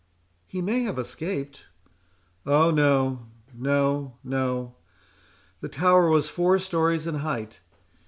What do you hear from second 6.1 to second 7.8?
four stories in height.